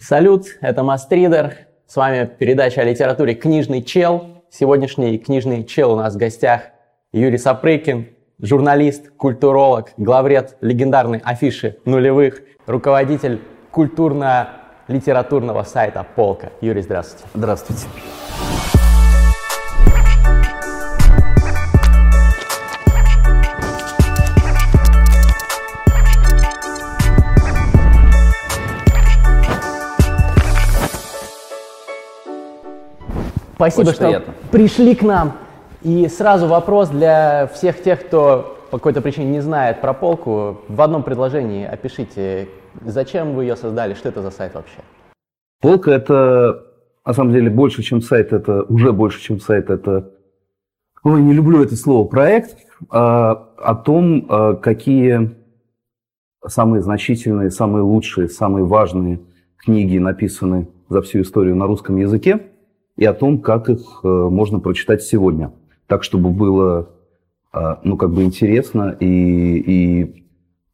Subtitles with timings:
[0.00, 1.54] Салют, это Мастридер.
[1.86, 4.42] С вами передача о литературе «Книжный чел».
[4.50, 6.62] Сегодняшний книжный чел у нас в гостях
[7.12, 8.08] Юрий Сапрыкин,
[8.40, 16.52] журналист, культуролог, главред легендарной афиши нулевых, руководитель культурно-литературного сайта «Полка».
[16.62, 17.26] Юрий, здравствуйте.
[17.34, 17.84] Здравствуйте.
[33.62, 34.34] Спасибо, Очень что приятно.
[34.50, 35.34] пришли к нам.
[35.82, 40.62] И сразу вопрос для всех тех, кто по какой-то причине не знает про полку.
[40.66, 42.48] В одном предложении опишите,
[42.84, 44.80] зачем вы ее создали, что это за сайт вообще?
[45.60, 46.64] Полка это
[47.06, 50.10] на самом деле больше, чем сайт, это уже больше, чем сайт, это
[51.04, 52.08] Ой, не люблю это слово.
[52.08, 52.56] Проект
[52.90, 55.36] а, о том, а, какие
[56.44, 59.20] самые значительные, самые лучшие, самые важные
[59.56, 62.48] книги написаны за всю историю на русском языке
[63.02, 65.50] и о том, как их э, можно прочитать сегодня.
[65.88, 66.88] Так, чтобы было
[67.52, 70.24] э, ну, как бы интересно и, и,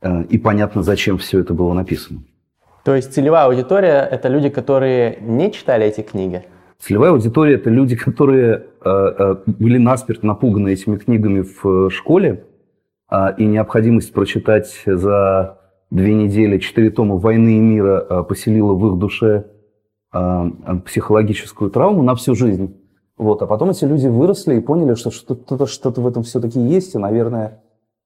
[0.02, 2.20] э, и понятно, зачем все это было написано.
[2.84, 6.44] То есть целевая аудитория– это люди, которые не читали эти книги?
[6.78, 8.66] Целевая аудитория– это люди, которые
[9.46, 12.44] были насмерть напуганы этими книгами в школе,
[13.10, 18.98] э, и необходимость прочитать за две недели четыре тома «Войны и мира» поселила в их
[18.98, 19.46] душе
[20.10, 22.74] психологическую травму на всю жизнь.
[23.18, 23.42] Вот.
[23.42, 26.94] А потом эти люди выросли и поняли, что что-то, что-то в этом все-таки есть.
[26.94, 27.62] И, наверное,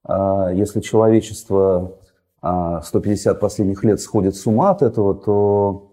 [0.08, 1.98] э, если человечество
[2.42, 5.88] э, 150 последних лет сходит с ума от этого, то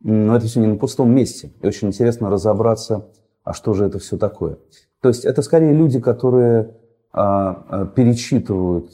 [0.00, 1.52] но это все не на пустом месте.
[1.60, 3.06] И очень интересно разобраться,
[3.44, 4.58] а что же это все такое.
[5.00, 6.74] То есть это скорее люди, которые
[7.12, 8.90] перечитывают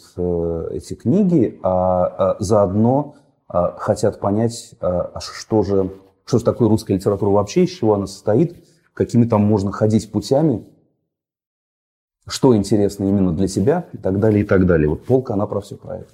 [0.70, 3.16] эти книги, а, а заодно
[3.48, 5.90] хотят понять, а, что же,
[6.32, 8.56] что же такое русская литература вообще, из чего она состоит,
[8.94, 10.64] какими там можно ходить путями,
[12.26, 14.88] что интересно именно для себя и так далее, и так далее.
[14.88, 16.08] Вот полка, она про все про это.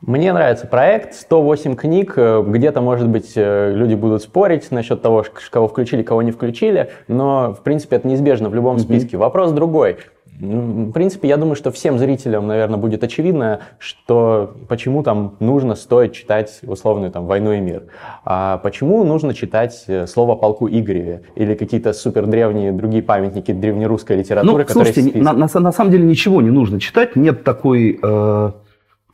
[0.00, 5.22] Мне нравится проект, 108 книг, э, где-то, может быть, э, люди будут спорить насчет того,
[5.50, 9.18] кого включили, кого не включили, но, в принципе, это неизбежно в любом списке.
[9.18, 9.98] Вопрос другой.
[10.40, 15.74] Ну, В принципе, я думаю, что всем зрителям, наверное, будет очевидно, что почему там нужно,
[15.74, 17.84] стоит читать условную там «Войну и мир».
[18.24, 24.16] А почему нужно читать э, слово полку Игореве или какие-то супер древние другие памятники древнерусской
[24.16, 28.00] литературы, Ну, которые слушайте, на, на- на самом деле ничего не нужно читать, нет такой,
[28.02, 28.50] э,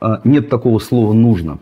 [0.00, 1.58] э, нет такого слова нужно.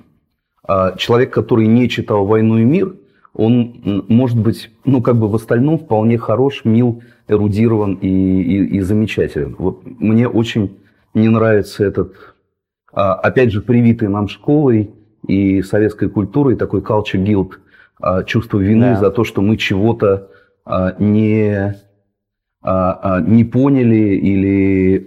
[0.68, 2.94] А Человек, который не читал «Войну и мир»,
[3.36, 8.80] он может быть, ну, как бы в остальном вполне хорош, мил, эрудирован и, и- и
[8.80, 9.54] замечателен.
[9.58, 10.78] Вот мне очень
[11.12, 12.14] не нравится этот,
[12.92, 14.90] а, опять же, привитый нам школой
[15.26, 17.52] и советской культурой такой culture guilt,
[18.00, 18.96] а, чувство вины Да.
[18.96, 20.30] за то, что мы чего-то
[20.64, 21.76] а, не,
[22.64, 25.06] не поняли или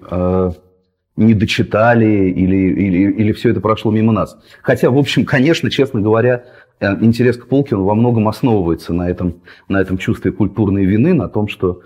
[1.18, 4.38] не дочитали, или, или, или все это прошло мимо нас.
[4.62, 6.46] Хотя, в общем, конечно, честно говоря,
[6.80, 9.36] интерес к полке он во многом основывается на этом,
[9.68, 11.82] на этом чувстве культурной вины, на том, что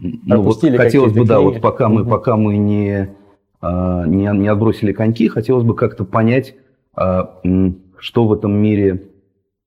[0.00, 2.10] ну, вот хотелось бы, да, вот пока мы, Мгм.
[2.10, 3.08] пока мы не,
[3.60, 6.56] а, не, не отбросили коньки, хотелось бы как-то понять,
[6.94, 7.40] а,
[7.98, 9.04] что в этом мире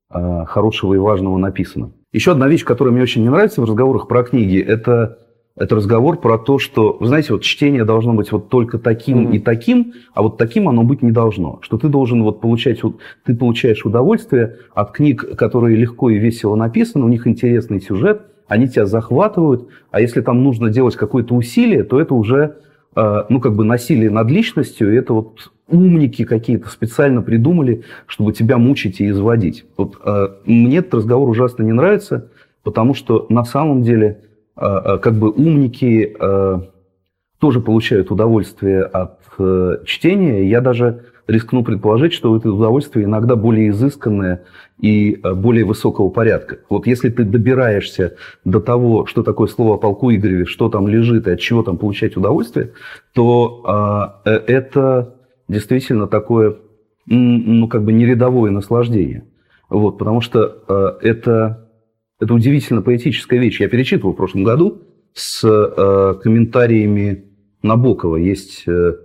[0.09, 1.91] а, хорошего и важного написано.
[2.11, 5.19] Еще одна вещь, которая мне очень не нравится в разговорах про книги, это,
[5.57, 9.31] это разговор про то, что, вы знаете, вот чтение должно быть вот только таким Мгм.
[9.33, 11.59] и таким, а вот таким оно быть не должно.
[11.61, 16.55] Что ты должен вот получать, вот, ты получаешь удовольствие от книг, которые легко и весело
[16.55, 21.83] написаны, у них интересный сюжет, они тебя захватывают, а если там нужно делать какое-то усилие,
[21.83, 22.57] то это уже
[22.95, 28.33] э, ну, как бы насилие над личностью, и это вот умники какие-то специально придумали, чтобы
[28.33, 29.65] тебя мучить и изводить.
[29.77, 32.29] Вот э, мне этот разговор ужасно не нравится,
[32.61, 34.19] потому что на самом деле
[34.55, 36.59] как бы умники э,
[37.39, 40.49] тоже получают удовольствие от э, чтения.
[40.49, 44.43] Я даже рискну предположить, что это удовольствие иногда более изысканное
[44.79, 46.59] и более высокого порядка.
[46.69, 48.15] Вот если ты добираешься
[48.45, 51.77] до того, что такое слово о полку Игореве, что там лежит и от чего там
[51.77, 52.71] получать удовольствие,
[53.13, 55.15] то э, это
[55.49, 56.57] действительно такое,
[57.07, 59.25] ну, как бы нерядовое наслаждение.
[59.67, 61.64] Вот, потому что это,
[62.19, 63.59] это удивительно поэтическая вещь.
[63.59, 64.81] Я перечитывал в прошлом году
[65.13, 67.25] с э, комментариями
[67.61, 68.17] Набокова.
[68.17, 68.95] Есть э,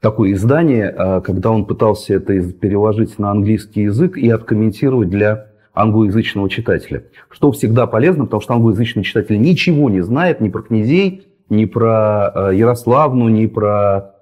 [0.00, 6.48] такое издание, э, когда он пытался это переложить на английский язык и откомментировать для англоязычного
[6.48, 7.04] читателя.
[7.30, 12.32] Что всегда полезно, потому что англоязычный читатель ничего не знает ни про князей, ни про
[12.34, 14.14] э, Ярославну, ни про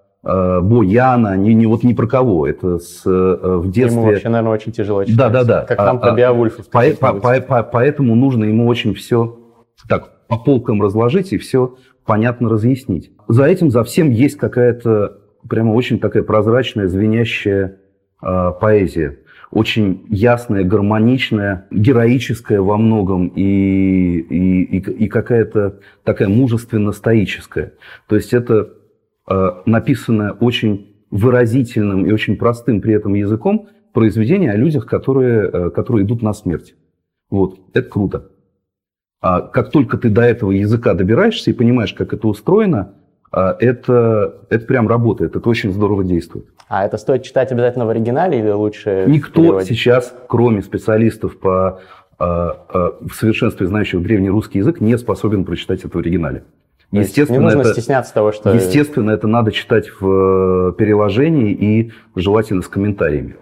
[0.61, 2.47] Бояна, не, не, вот ни про кого.
[2.47, 4.01] Это с, э, в детстве...
[4.01, 5.17] Ему вообще, наверное, очень тяжело читать.
[5.17, 5.63] Да, да, да.
[5.63, 6.69] Как там а, про а, Беовульфов.
[6.69, 9.39] По, по, по, по, поэтому нужно ему очень все
[9.89, 13.11] так по полкам разложить и все понятно разъяснить.
[13.29, 17.77] За этим, за всем есть какая-то прямо очень такая прозрачная, звенящая
[18.23, 19.19] э, поэзия.
[19.51, 27.73] Очень ясная, гармоничная, героическая во многом и, и, и, и какая-то такая мужественно-стоическая.
[28.09, 28.67] То есть это э,
[29.67, 36.05] написанное очень выразительным и очень простым при этом языком произведение о людях, которые, э, которые
[36.05, 36.75] идут на смерть.
[37.31, 38.31] Вот, это круто.
[39.21, 42.95] А как только ты до этого языка добираешься и понимаешь, как это устроено,
[43.33, 46.47] а, это, это прям работает, это очень здорово действует.
[46.69, 49.69] А это стоит читать обязательно в оригинале или лучше Никто переводить?
[49.69, 51.81] сейчас, кроме специалистов по
[52.19, 56.45] а, в совершенстве знающих древний русский язык, не способен прочитать это в оригинале.
[56.91, 58.51] Естественно, не нужно это, стесняться того, что...
[58.51, 63.37] Естественно, это надо читать в э, переложении и желательно с комментариями.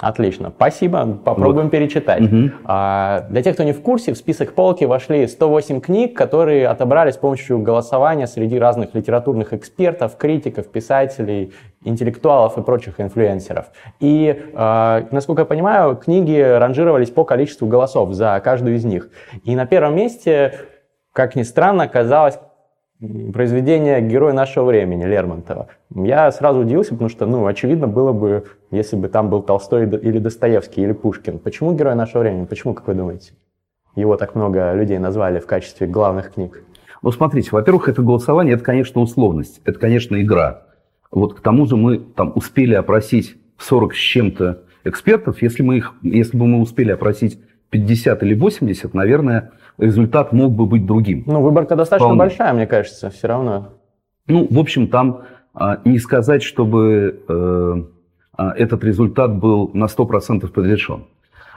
[0.00, 1.70] Отлично, спасибо, попробуем вот.
[1.70, 2.22] перечитать.
[2.22, 2.50] Угу.
[2.64, 7.10] А, для тех, кто не в курсе, в список полки вошли 108 книг, которые отобрали
[7.12, 11.52] с помощью голосования среди разных литературных экспертов, критиков, писателей,
[11.84, 13.66] интеллектуалов и прочих инфлюенсеров.
[14.00, 19.08] И, а, насколько я понимаю, книги ранжировались по количеству голосов за каждую из них.
[19.44, 20.58] И на первом месте,
[21.12, 22.38] как ни странно, оказалась
[23.00, 25.68] произведение «Герой нашего времени» Лермонтова.
[25.94, 30.18] Я сразу удивился, потому что, ну, очевидно было бы, если бы там был Толстой или
[30.18, 31.38] Достоевский, или Пушкин.
[31.38, 32.44] Почему «Герой нашего времени»?
[32.44, 33.32] Почему, как вы думаете?
[33.96, 36.64] Его так много людей назвали в качестве главных книг.
[37.02, 40.62] Ну, смотрите, во-первых, это голосование, это, конечно, условность, это, конечно, игра.
[41.10, 45.42] Вот к тому же мы там успели опросить 40 с чем-то экспертов.
[45.42, 47.38] Если, мы их, если бы мы успели опросить
[47.74, 51.24] 50 или 80, наверное, результат мог бы быть другим.
[51.26, 52.18] Ну, выборка достаточно Вполне.
[52.20, 53.72] большая, мне кажется, все равно.
[54.28, 55.22] Ну, в общем, там
[55.54, 57.74] а, не сказать, чтобы э,
[58.36, 61.06] а, этот результат был на 100% предрешен.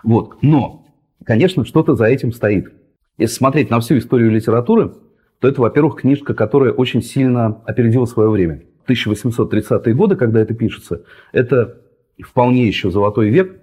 [0.04, 0.38] Вот.
[0.42, 0.88] Но,
[1.24, 2.74] конечно, что-то за этим стоит.
[3.20, 4.94] Если смотреть на всю историю литературы,
[5.40, 8.64] то это, во-первых, книжка, которая очень сильно опередила свое время.
[8.88, 11.78] 1830-е годы, когда это пишется, это
[12.26, 13.62] вполне еще золотой век.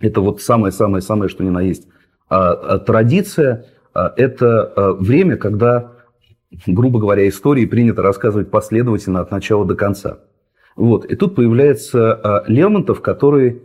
[0.00, 1.88] Это вот самое-самое-самое, что ни на есть
[2.28, 5.92] а, а традиция а,– это время, когда,
[6.66, 10.18] грубо говоря, истории принято рассказывать последовательно от начала до конца.
[10.76, 11.04] Вот.
[11.04, 13.62] И тут появляется Лермонтов, который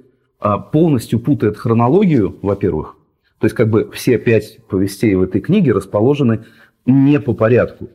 [0.71, 2.95] полностью путает хронологию, во-первых.
[3.39, 6.45] То есть как бы все пять повестей в этой книге расположены
[6.85, 7.85] не по порядку.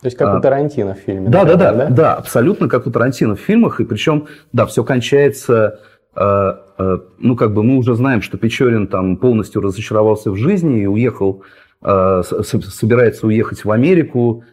[0.00, 1.28] То есть как у Тарантино в фильме.
[1.28, 3.80] Да, да, да, да, да, абсолютно как у Тарантино в фильмах.
[3.80, 5.80] И причем, да, все кончается
[6.14, 11.42] ну, как бы мы уже знаем, что Печорин там полностью разочаровался в жизни и уехал,
[11.82, 14.44] э, собирается уехать в Америку.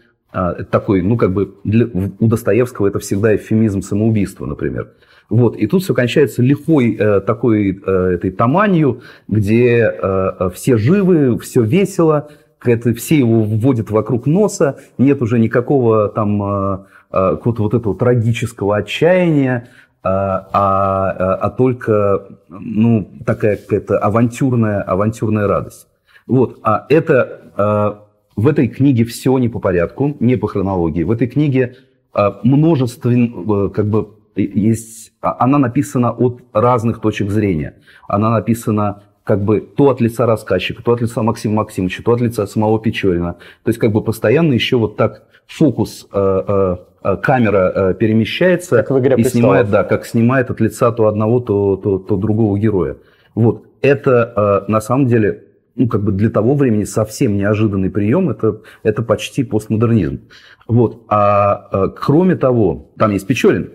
[0.69, 4.91] Такой, ну, как бы для, у Достоевского это всегда эвфемизм самоубийства, например.
[5.29, 11.37] Вот, и тут все кончается лихой э, такой э, этой таманью, где э, все живы,
[11.39, 12.29] все весело,
[12.63, 16.77] это, все его вводят вокруг носа, нет уже никакого там э,
[17.11, 19.67] какого-то вот этого трагического отчаяния,
[20.03, 25.87] а, а, а только ну, такая какая-то авантюрная, авантюрная радость.
[26.27, 28.03] Вот, а это а,
[28.35, 31.03] в этой книге все не по порядку, не по хронологии.
[31.03, 31.75] В этой книге
[32.13, 37.75] а, множество, э, как бы, есть, она написана от разных точек зрения.
[38.07, 42.21] Она написана как бы то от лица рассказчика, то от лица Максима Максимовича, то от
[42.21, 43.33] лица самого Печорина.
[43.63, 48.91] То есть как бы постоянно еще вот так фокус э, Э, камера э, перемещается как
[48.91, 52.57] в «Игре и снимает, да, как снимает от лица то одного, то, то, то другого
[52.57, 52.97] героя.
[53.35, 53.65] Вот.
[53.81, 55.43] Это э, на самом деле
[55.75, 60.21] ну, как бы для того времени совсем неожиданный прием, это, это почти постмодернизм.
[60.67, 61.03] Вот.
[61.07, 63.73] А кроме того, там есть Печорин,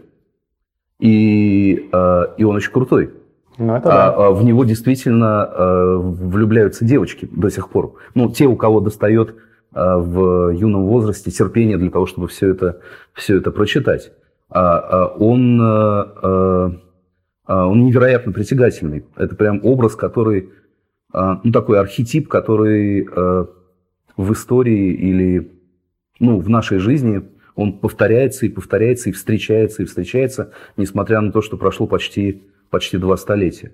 [0.99, 3.11] и, и он очень крутой.
[3.57, 4.31] Ну, это а, да.
[4.31, 5.49] В него действительно
[5.97, 7.95] влюбляются девочки до сих пор.
[8.17, 12.81] Ну, те, у кого достает а, в юном возрасте терпение для того, чтобы все это,
[13.14, 14.12] все это прочитать.
[14.50, 15.61] А, а он,
[17.47, 19.07] он невероятно притягательный.
[19.17, 20.50] Это прям образ, который,
[21.12, 23.09] ну такой архетип, который
[24.17, 25.50] в истории или
[26.21, 27.23] ну, в нашей жизни
[27.55, 32.97] он повторяется и повторяется, и встречается, и встречается, несмотря на то, что прошло почти, почти
[32.97, 33.73] два столетия.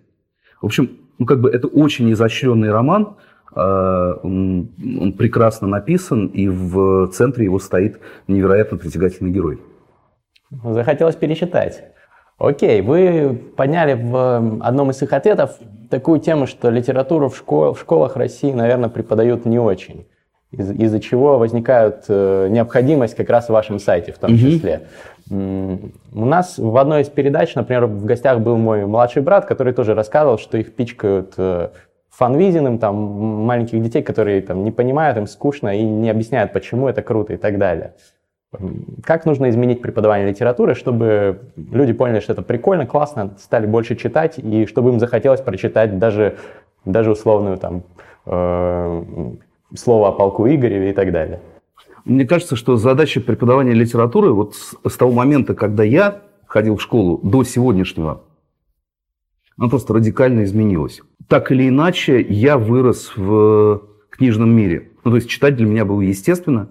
[0.60, 3.16] В общем, ну, как бы это очень изощренный роман, а,
[3.54, 4.68] он,
[5.00, 9.60] он прекрасно написан, и в центре его стоит невероятно притягательный герой.
[10.50, 11.84] Захотелось перечитать.
[12.38, 15.56] Окей, вы подняли в одном из своих ответов
[15.90, 20.06] такую тему, что литературу в, школ, в школах России, наверное, преподают не очень,
[20.52, 24.82] из- из-за чего возникает э, необходимость как раз в вашем сайте в том числе.
[25.30, 29.94] У нас в одной из передач, например, в гостях был мой младший брат, который тоже
[29.94, 31.68] рассказывал, что их пичкают э,
[32.18, 37.00] фанвизиным, там, маленьких детей, которые там не понимают, им скучно и не объясняют, почему это
[37.00, 37.94] круто и так далее.
[39.04, 44.38] Как нужно изменить преподавание литературы, чтобы люди поняли, что это прикольно, классно, стали больше читать,
[44.38, 46.38] и чтобы им захотелось прочитать даже,
[46.84, 47.84] даже условную там
[48.26, 49.04] э,
[49.76, 51.40] слово о полку Игореве и так далее?
[52.04, 56.82] Мне кажется, что задача преподавания литературы вот с, с того момента, когда я ходил в
[56.82, 58.22] школу, до сегодняшнего,
[59.56, 61.00] она просто радикально изменилась.
[61.28, 64.90] Так или иначе, я вырос в книжном мире.
[65.04, 66.70] Ну, то есть читать для меня было естественно.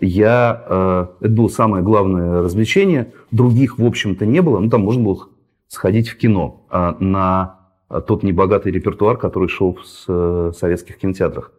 [0.00, 3.12] Я, э, это было самое главное развлечение.
[3.30, 4.58] Других, в общем-то, не было.
[4.60, 5.28] Ну, там можно было
[5.66, 7.58] сходить в кино э, на
[8.06, 11.52] тот небогатый репертуар, который шел в э, советских кинотеатрах.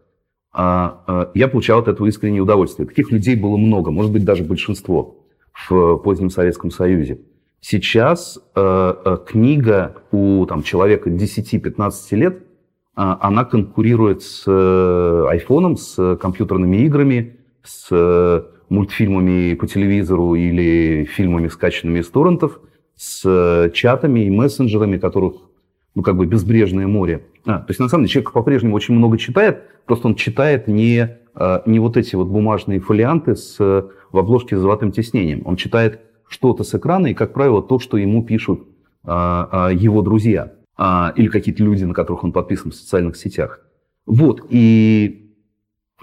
[0.52, 2.86] А, а, я получал от этого искреннее удовольствие.
[2.86, 5.16] Таких людей было много, может быть, даже большинство
[5.68, 7.20] в позднем Советском Союзе.
[7.60, 12.42] Сейчас э, э, книга у там, человека 10-15 лет, э,
[12.94, 21.98] она конкурирует с э, с компьютерными играми, с э, мультфильмами по телевизору или фильмами, скачанными
[21.98, 22.60] из торрентов,
[22.96, 25.34] с э, чатами и мессенджерами, которых
[25.94, 27.26] ну, как бы безбрежное море.
[27.44, 31.18] А, то есть, на самом деле, человек по-прежнему очень много читает, просто он читает не,
[31.34, 35.42] а, не вот эти вот бумажные фолианты с, в обложке с золотым тиснением.
[35.44, 38.62] Он читает что-то с экрана, и, как правило, то, что ему пишут
[39.04, 43.60] а, а, его друзья а, или какие-то люди, на которых он подписан в социальных сетях.
[44.06, 45.34] Вот, и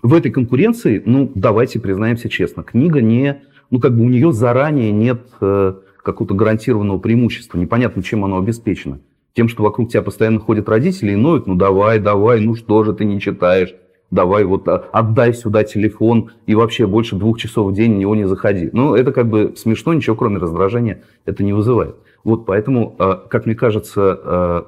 [0.04, 3.42] в этой конкуренции, ну, давайте признаемся честно, книга не,
[3.72, 9.00] ну, как бы у нее заранее нет э, какого-то гарантированного преимущества, непонятно, чем оно обеспечено.
[9.34, 12.94] Тем, что вокруг тебя постоянно ходят родители и ноют, ну давай, давай, ну что же
[12.94, 13.74] ты не читаешь,
[14.12, 18.16] давай вот а, отдай сюда телефон и вообще больше двух часов в день в него
[18.16, 18.70] не заходи.
[18.74, 21.96] Ну, это как бы смешно, ничего кроме раздражения это не вызывает.
[22.24, 24.68] Вот поэтому, а, как мне кажется, а,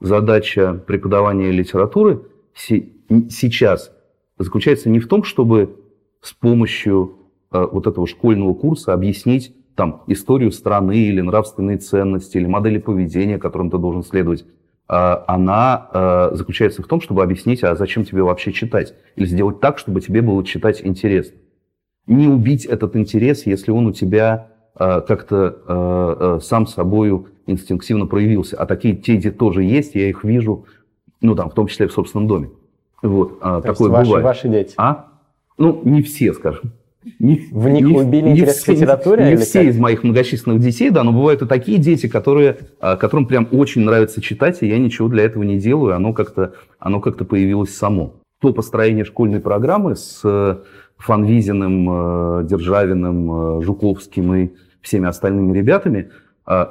[0.00, 2.22] задача преподавания литературы
[2.54, 3.92] сейчас
[4.38, 5.76] заключается не в том, чтобы
[6.20, 7.16] с помощью
[7.50, 13.70] вот этого школьного курса объяснить там, историю страны или нравственные ценности, или модели поведения, которым
[13.70, 14.44] ты должен следовать,
[14.90, 19.78] она а, заключается в том, чтобы объяснить, а зачем тебе вообще читать, или сделать так,
[19.78, 21.38] чтобы тебе было читать интересно.
[22.08, 28.56] Не убить этот интерес, если он у тебя а, как-то сам собою инстинктивно проявился.
[28.56, 30.66] А такие дети тоже есть, я их вижу,
[31.20, 32.50] ну там, в том числе в собственном доме.
[33.02, 34.24] Вот, То такое есть бывает.
[34.24, 34.74] Ваши дети?
[34.76, 35.06] А?
[35.56, 36.72] Ну, не все, скажем.
[37.18, 39.24] Не, в них не, убили не интерес все, к литературе?
[39.24, 42.96] Не, не все из моих многочисленных детей, да, но бывают и такие дети, которые, а,
[42.96, 47.00] которым прям очень нравится читать, и я ничего для этого не делаю, оно как-то оно
[47.00, 48.14] как появилось само.
[48.40, 50.56] То построение школьной программы с э,
[50.98, 54.50] Фанвизиным, э, Державиным, э, Жуковским и
[54.82, 56.10] всеми остальными ребятами
[56.46, 56.62] а,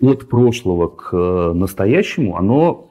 [0.00, 1.16] а, от прошлого к
[1.54, 2.90] настоящему, оно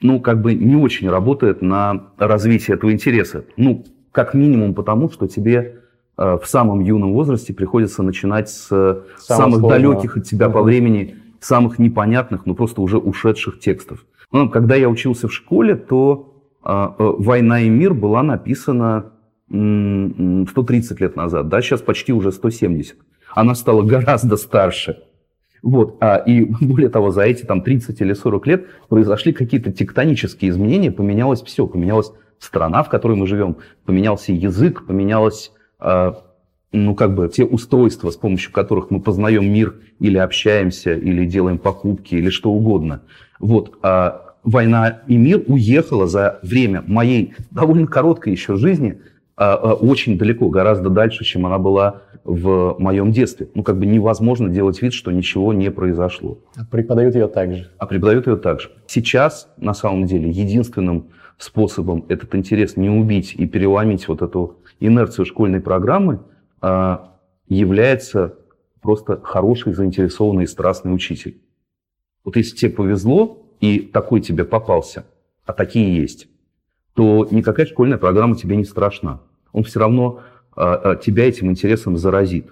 [0.00, 3.44] ну, как бы не очень работает на развитие этого интереса.
[3.56, 5.80] Ну, как минимум потому, что тебе
[6.16, 9.72] в самом юном возрасте приходится начинать с Самого самых сложного.
[9.72, 14.04] далеких от тебя по времени, самых непонятных, но просто уже ушедших текстов.
[14.32, 19.12] Ну, когда я учился в школе, то э, э, «Война и мир» была написана
[19.48, 22.96] 130 лет назад, да, сейчас почти уже 170.
[23.34, 25.02] Она стала гораздо старше.
[25.62, 30.50] Вот, а, и более того, за эти там 30 или 40 лет произошли какие-то тектонические
[30.50, 37.14] изменения, поменялось все, поменялась страна, в которой мы живем, поменялся язык, поменялась а, ну, как
[37.14, 42.30] бы те устройства, с помощью которых мы познаем мир или общаемся, или делаем покупки, или
[42.30, 43.02] что угодно.
[43.38, 49.00] Вот, а «Война и мир» уехала за время моей довольно короткой еще жизни
[49.36, 53.48] а, а, очень далеко, гораздо дальше, чем она была в моем детстве.
[53.54, 56.38] Ну, как бы невозможно делать вид, что ничего не произошло.
[56.56, 57.70] А преподают ее также.
[57.78, 58.70] А преподают ее также.
[58.86, 65.26] Сейчас, на самом деле, единственным способом этот интерес не убить и переломить вот эту инерцию
[65.26, 66.20] школьной программы
[66.60, 68.36] а, является
[68.80, 71.40] просто хороший, заинтересованный и страстный учитель.
[72.24, 75.06] Вот если тебе повезло, и такой тебе попался,
[75.46, 76.28] а такие есть,
[76.94, 79.20] то никакая школьная программа тебе не страшна.
[79.52, 80.20] Он все равно
[80.54, 82.48] а, а, тебя этим интересом заразит.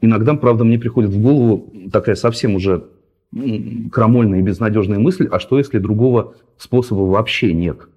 [0.00, 2.84] Иногда, правда, мне приходит в голову такая совсем уже
[3.90, 7.88] крамольная и безнадежная мысль, а что если другого способа вообще нет?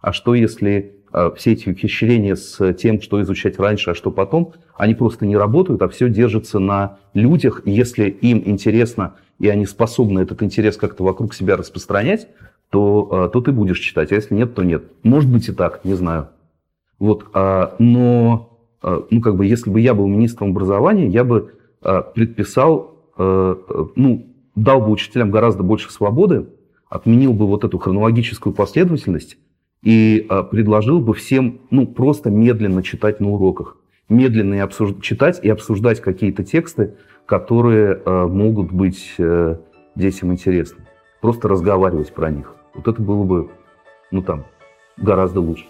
[0.00, 0.93] А что если
[1.36, 5.82] все эти ухищрения с тем, что изучать раньше, а что потом, они просто не работают,
[5.82, 7.62] а все держится на людях.
[7.64, 12.28] Если им интересно, и они способны этот интерес как-то вокруг себя распространять,
[12.70, 14.84] то, а, то ты будешь читать, а если нет, то нет.
[15.02, 16.28] Может быть и так, не знаю.
[16.98, 18.50] Вот, а, но
[18.82, 24.90] ну, как бы, если бы я был министром образования, я бы предписал, ну, дал бы
[24.90, 26.48] учителям гораздо больше свободы,
[26.90, 29.38] отменил бы вот эту хронологическую последовательность
[29.84, 33.76] и предложил бы всем, ну, просто медленно читать на уроках.
[34.08, 34.94] Медленно и обсуж...
[35.00, 39.14] читать и обсуждать какие-то тексты, которые могут быть
[39.94, 40.84] детям интересны.
[41.20, 42.54] Просто разговаривать про них.
[42.74, 43.50] Вот это было бы,
[44.10, 44.44] ну, там,
[44.96, 45.66] гораздо лучше.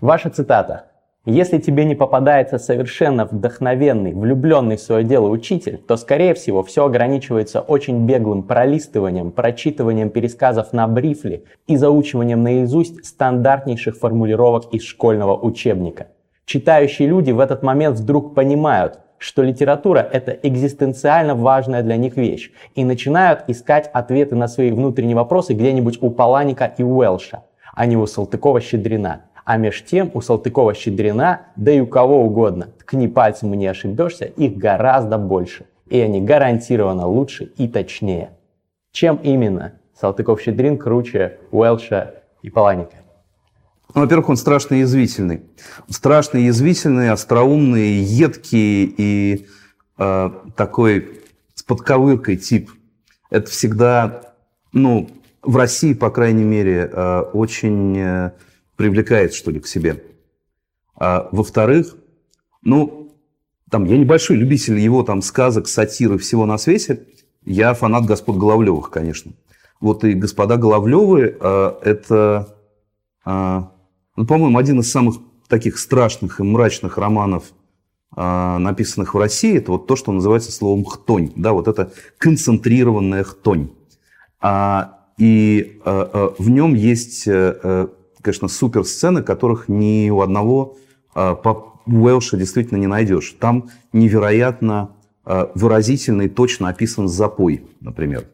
[0.00, 0.90] Ваша цитата.
[1.24, 6.86] Если тебе не попадается совершенно вдохновенный, влюбленный в свое дело учитель, то, скорее всего, все
[6.86, 15.36] ограничивается очень беглым пролистыванием, прочитыванием пересказов на брифле и заучиванием наизусть стандартнейших формулировок из школьного
[15.36, 16.06] учебника.
[16.46, 22.52] Читающие люди в этот момент вдруг понимают, что литература– это экзистенциально важная для них вещь,
[22.74, 27.42] и начинают искать ответы на свои внутренние вопросы где-нибудь у Паланика и Уэлша,
[27.74, 29.22] а не у Салтыкова-Щедрина.
[29.48, 34.26] А меж тем у Салтыкова-Щедрина, да и у кого угодно, ткни пальцем и не ошибешься,
[34.26, 35.64] их гораздо больше.
[35.86, 38.32] И они гарантированно лучше и точнее.
[38.92, 42.96] Чем именно Салтыков-Щедрин круче Уэлша и Паланика?
[43.94, 45.40] Ну, во-первых, он страшно язвительный.
[45.88, 49.46] Страшно язвительный, остроумный, едкий и
[49.96, 51.22] э, такой
[51.54, 52.70] с подковыркой тип.
[53.30, 54.34] Это всегда,
[54.74, 55.08] ну,
[55.42, 58.30] в России, по крайней мере, э, очень э,
[58.78, 60.04] привлекает, что ли, к себе.
[60.94, 61.96] А, во-вторых,
[62.62, 63.12] ну,
[63.70, 67.04] там, я небольшой любитель его там сказок, сатиры, всего на свете.
[67.44, 69.32] Я фанат господ Головлевых, конечно.
[69.80, 72.56] Вот и господа Головлевы э, это,
[73.26, 73.62] э,
[74.16, 75.16] ну, по-моему, один из самых
[75.48, 77.52] таких страшных и мрачных романов,
[78.16, 79.58] э, написанных в России.
[79.58, 81.32] Это вот то, что называется словом хтонь.
[81.34, 83.70] Да, вот это концентрированная хтонь.
[84.40, 87.88] А, и э, э, в нем есть э,
[88.28, 90.76] конечно, супер сцены, которых ни у одного
[91.14, 91.34] э,
[91.86, 93.34] Уэлша действительно не найдешь.
[93.40, 94.90] Там невероятно
[95.24, 98.26] э, выразительно и точно описан запой, например.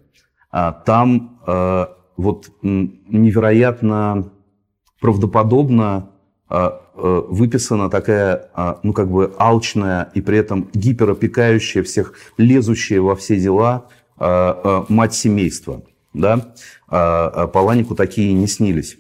[0.51, 1.87] А там э,
[2.17, 4.33] вот невероятно
[5.01, 6.11] правдоподобно
[6.95, 8.51] выписана такая,
[8.83, 15.83] ну, как бы алчная и при этом гиперопекающая всех, лезущая во все дела мать семейства.
[16.13, 16.55] Да?
[16.89, 18.99] Паланику такие не снились.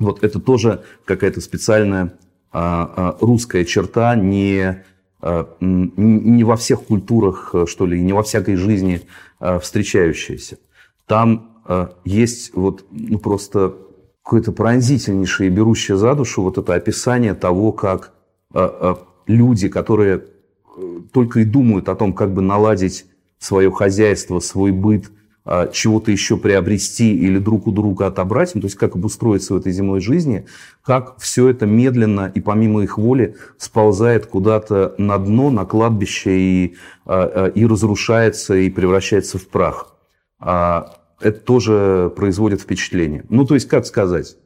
[0.00, 2.14] Вот это тоже какая-то специальная
[2.50, 4.82] а, а, русская черта, не,
[5.20, 9.02] а, не во всех культурах, что ли, не во всякой жизни
[9.38, 10.58] встречающаяся.
[11.06, 11.62] Там
[12.04, 13.74] есть вот ну, просто
[14.22, 18.12] какое-то пронзительнейшее и берущее за душу вот это описание того, как
[19.26, 20.24] люди, которые
[20.76, 23.06] э, только и думают о том, как бы наладить
[23.38, 25.10] свое хозяйство, свой быт–
[25.72, 29.72] чего-то еще приобрести или друг у друга отобрать, ну, то есть как обустроиться в этой
[29.72, 30.46] земной жизни,
[30.84, 36.76] как все это медленно и помимо их воли сползает куда-то на дно, на кладбище и,
[37.06, 39.96] а, а, и разрушается и превращается в прах.
[41.20, 43.24] Это тоже производит впечатление.
[43.28, 44.36] Ну, то есть, как сказать,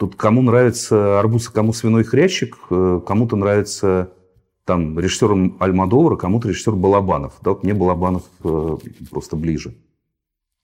[0.00, 4.12] тут кому нравится арбуз, кому свиной хрящик, э, кому-то нравится
[4.64, 7.34] там режиссер Альмадовара, кому-то режиссер Балабанов.
[7.42, 8.76] Да, вот мне Балабанов э,
[9.10, 9.74] просто ближе.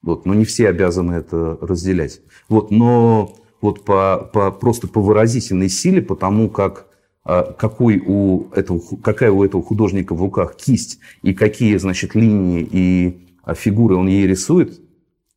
[0.02, 2.20] Вот, но не все обязаны это разделять.
[2.48, 6.86] Вот, но вот по, по, просто по выразительной силе, по тому, как,
[7.24, 12.68] э, какой у этого, какая у этого художника в руках кисть и какие, значит, линии
[12.70, 14.80] и э, фигуры он ей рисует,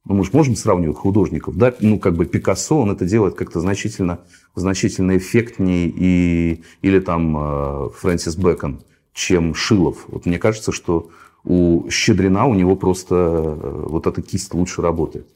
[0.10, 3.60] ну, мы же можем сравнивать художников, да, ну, как бы Пикассо, он это делает как-то
[3.60, 4.22] значительно,
[4.56, 8.82] значительно эффектнее, и, или там э, Фрэнсис Бэкон,
[9.14, 10.06] чем Шилов.
[10.08, 11.12] Вот мне кажется, что
[11.46, 15.28] у Щедрина у него просто э, вот эта кисть лучше работает.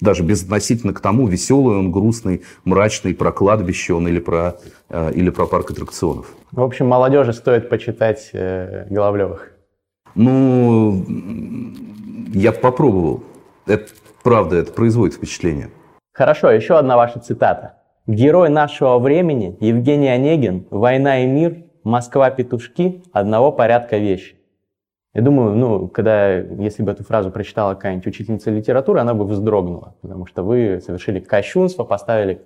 [0.00, 5.30] Даже безотносительно к тому, веселый он, грустный, мрачный, про кладбище он или про, э, или
[5.30, 6.34] про парк аттракционов.
[6.50, 9.52] В общем, молодежи стоит почитать э, Головлевых.
[10.16, 11.06] Ну,
[12.34, 13.22] я попробовал.
[13.66, 13.86] Это
[14.22, 15.70] правда, это производит впечатление.
[16.12, 17.74] Хорошо, еще одна ваша цитата.
[18.06, 24.36] Герой нашего времени Евгений Онегин «Война и мир, Москва петушки, одного порядка вещи».
[25.14, 29.94] Я думаю, ну, когда, если бы эту фразу прочитала какая-нибудь учительница литературы, она бы вздрогнула,
[30.00, 32.42] потому что вы совершили кощунство, поставили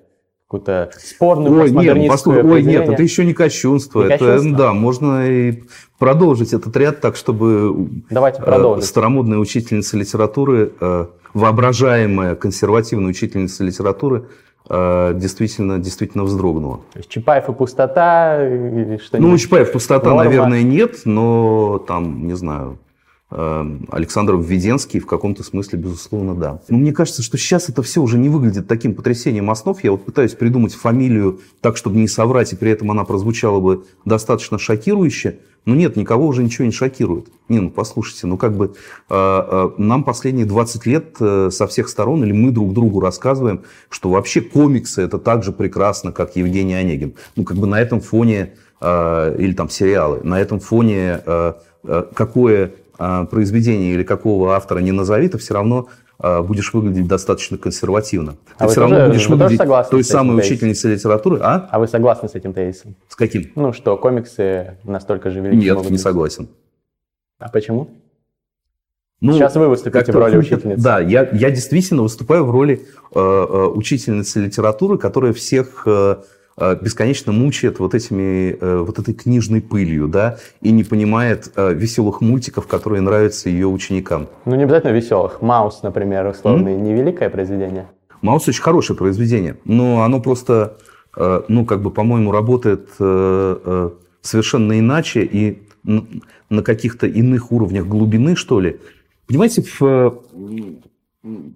[0.47, 4.03] какую-то спорную ой, нет, послушай, ой, нет, это еще не кощунство.
[4.03, 4.57] Не это, кощунство?
[4.57, 5.63] Да, можно и
[5.99, 8.83] продолжить этот ряд так, чтобы Давайте продолжим.
[8.83, 14.29] старомодная учительница литературы, э, воображаемая консервативная учительница литературы
[14.71, 16.77] э, действительно, действительно вздрогнула.
[16.93, 18.39] То есть Чапаев и пустота?
[19.03, 20.25] Что ну, Чапаев пустота, Норма.
[20.25, 22.79] наверное, нет, но там, не знаю,
[23.29, 26.61] Александр Введенский в каком-то смысле, безусловно, да.
[26.69, 29.83] Но мне кажется, что сейчас это все уже не выглядит таким потрясением основ.
[29.83, 33.85] Я вот пытаюсь придумать фамилию так, чтобы не соврать, и при этом она прозвучала бы
[34.05, 35.41] достаточно шокирующе.
[35.67, 37.27] Но нет, никого уже ничего не шокирует.
[37.49, 38.71] Не, ну послушайте, ну как бы э,
[39.11, 44.11] э, нам последние 20 лет э, со всех сторон, или мы друг другу рассказываем, что
[44.11, 47.15] вообще комиксы это так же прекрасно, как Евгений Онегин.
[47.35, 52.05] Ну как бы на этом фоне, э, или там сериалы, на этом фоне э, э,
[52.15, 58.37] какое произведения или какого автора не назови, ты все равно а, будешь выглядеть достаточно консервативно.
[58.57, 61.41] А ты все тоже, равно будешь выглядеть той самой учительницей литературы.
[61.43, 61.69] А?
[61.71, 62.95] а вы согласны с этим тезисом?
[63.09, 63.51] С каким?
[63.55, 65.65] Ну, что комиксы настолько же велики.
[65.65, 66.01] Нет, не быть.
[66.01, 66.49] согласен.
[67.39, 67.91] А почему?
[69.21, 70.83] Ну, Сейчас вы выступаете в роли учительницы.
[70.83, 76.17] Да, я, я действительно выступаю в роли э, э, учительницы литературы, которая всех э, Э,
[76.59, 82.23] бесконечно мучает вот, этими, э, вот этой книжной пылью, да, и не понимает э, веселых
[82.23, 84.29] мультиков, которые нравятся ее ученикам.
[84.47, 85.43] Ну, не обязательно веселых.
[85.43, 86.81] Маус, например, условный, mm-hmm.
[86.81, 87.89] не великое произведение?
[88.23, 90.79] Маус очень хорошее произведение, но оно просто,
[91.49, 92.89] ну, как бы, по-моему, работает
[94.23, 98.81] совершенно иначе и на каких-то иных уровнях глубины, что ли.
[99.27, 100.23] Понимаете, в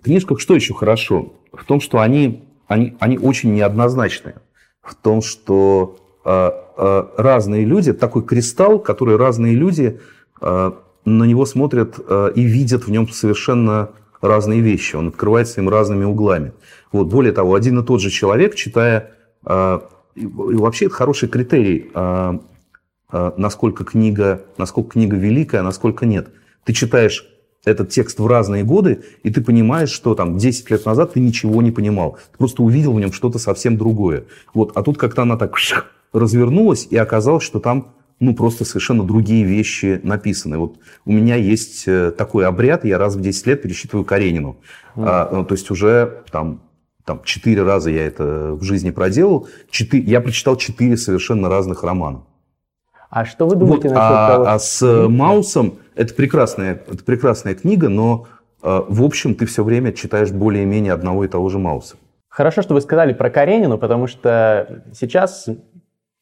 [0.05, 1.33] книжках что еще хорошо?
[1.53, 4.37] В том, что они, они, они очень неоднозначные
[4.83, 10.01] в том, что э, э, разные люди, такой кристалл, который разные люди
[10.41, 10.73] э,
[11.05, 11.99] на него смотрят
[12.35, 13.91] и видят в нем совершенно
[14.21, 14.97] разные вещи.
[14.97, 16.53] Он открывается им разными углами.
[16.93, 19.13] Вот, более того, один и тот же человек, читая...
[20.15, 21.91] И вообще это хороший критерий,
[23.11, 26.29] насколько книга, насколько книга великая, а насколько нет.
[26.65, 27.27] Ты читаешь
[27.65, 31.61] этот текст в разные годы, и ты понимаешь, что там 10 лет назад ты ничего
[31.63, 32.19] не понимал.
[32.33, 34.25] Ты просто увидел в нем что-то совсем другое.
[34.55, 34.73] Вот.
[34.77, 35.55] А тут как-то она так
[36.13, 40.59] развернулась, и оказалось, что там ну, просто совершенно другие вещи написаны.
[40.59, 44.59] Вот у меня есть э, такой обряд, я раз в 10 лет пересчитываю Каренину.
[44.95, 45.05] Mm.
[45.07, 46.61] А, ну, то есть уже там,
[47.07, 49.49] там 4 раза я это в жизни проделал.
[49.71, 52.23] 4, я прочитал 4 совершенно разных романа.
[53.11, 54.47] А что вы думаете вот, насчет а, того?
[54.47, 58.29] А с Маусом это прекрасная, это прекрасная книга, но
[58.63, 61.97] э, в общем ты все время читаешь более-менее одного и того же Мауса.
[62.29, 65.49] Хорошо, что вы сказали про Каренину, потому что сейчас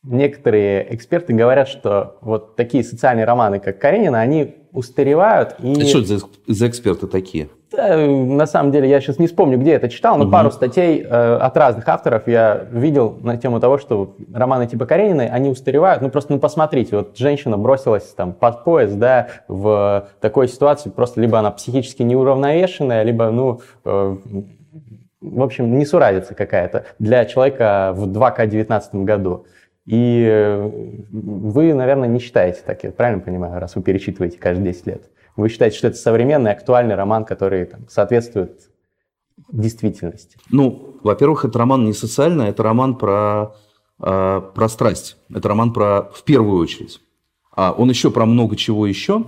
[0.03, 5.57] некоторые эксперты говорят, что вот такие социальные романы, как Каренина, они устаревают.
[5.63, 5.73] И...
[5.73, 7.51] Это что за, за эксперты такие?
[7.71, 10.33] Да, на самом деле, я сейчас не вспомню, где это читал, но угу.
[10.33, 15.29] пару статей э, от разных авторов я видел на тему того, что романы типа Карениной,
[15.29, 16.03] они устаревают.
[16.03, 21.21] Ну, просто, ну, посмотрите, вот женщина бросилась там под поезд, да, в такой ситуации, просто
[21.21, 24.17] либо она психически неуравновешенная, либо, ну, э,
[25.21, 29.45] в общем, несуразица какая-то для человека в 2К19 году.
[29.85, 30.71] И э,
[31.11, 35.03] вы, наверное, не считаете так, я правильно понимаю, раз вы перечитываете каждые 10 лет?
[35.39, 38.73] Вы считаете, что это современный, актуальный роман, который там, соответствует
[39.53, 40.37] действительности?
[40.51, 43.55] Ну, во-первых, это роман не социальный, это роман про,
[44.03, 45.17] э, про страсть.
[45.33, 47.01] Это роман про, в первую очередь.
[47.55, 49.27] А он еще про много чего еще,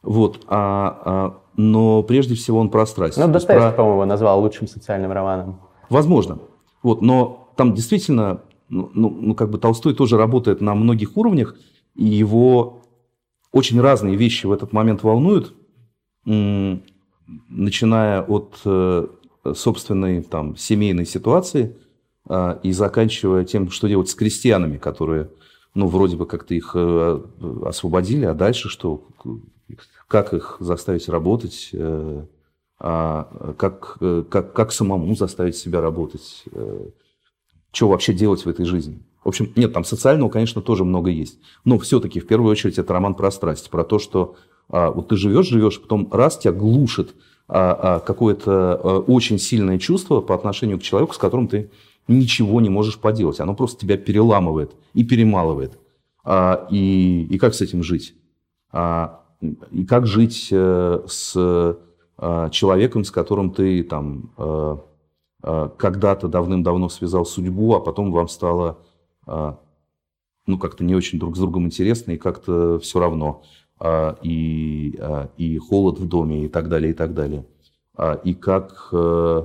[0.00, 3.18] вот, а, а, но прежде всего он про страсть.
[3.18, 3.76] Ну, Достоевский, про...
[3.78, 5.60] по-моему, назвал лучшим социальным романом.
[5.90, 6.38] Возможно.
[6.84, 11.56] Вот, но там действительно, ну, ну, ну, как бы Толстой тоже работает на многих уровнях,
[11.96, 12.77] и его
[13.52, 15.54] очень разные вещи в этот момент волнуют,
[17.48, 19.06] начиная от э,
[19.54, 21.76] собственной там, семейной ситуации
[22.26, 25.30] а, и заканчивая тем, что делать с крестьянами, которые,
[25.74, 27.20] ну, вроде бы как-то их э,
[27.64, 29.06] освободили, а дальше что?
[30.06, 31.70] Как их заставить работать?
[31.72, 32.24] Э,
[32.80, 33.98] а как,
[34.30, 36.44] как, как самому заставить себя работать?
[37.72, 39.02] Что вообще делать в этой жизни?
[39.28, 41.38] В общем, нет, там социального, конечно, тоже много есть.
[41.66, 44.36] Но все-таки, в первую очередь, это роман про страсть, про то, что
[44.70, 47.14] а, вот ты живешь, живешь, потом раз тебя глушит
[47.46, 51.70] а, а, какое-то а, очень сильное чувство по отношению к человеку, с которым ты
[52.08, 53.38] ничего не можешь поделать.
[53.38, 55.78] Оно просто тебя переламывает и перемалывает.
[56.24, 58.14] А, и, и как с этим жить?
[58.72, 59.20] А,
[59.70, 61.34] и как жить а, с
[62.16, 64.80] а, человеком, с которым ты там а,
[65.42, 68.78] а, когда-то давным-давно связал судьбу, а потом вам стало
[70.46, 73.42] ну, как-то не очень друг с другом интересно и как-то все равно.
[73.80, 77.46] А, и, а, и холод в доме и так далее, и так далее.
[78.22, 79.42] И как э,